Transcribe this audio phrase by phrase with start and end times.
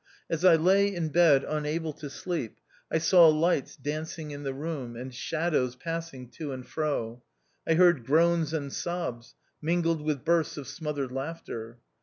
[0.31, 2.57] As I lay in bed unable to sleep,
[2.91, 7.21] I saw lights dancing in the room, and shadows passing to and fro;
[7.67, 11.77] I heard groans and sobs, mingled with bursts of smothered laughter.